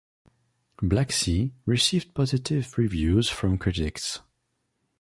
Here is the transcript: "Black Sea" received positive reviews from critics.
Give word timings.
"Black 0.81 1.11
Sea" 1.11 1.53
received 1.67 2.15
positive 2.15 2.75
reviews 2.75 3.29
from 3.29 3.59
critics. 3.59 4.21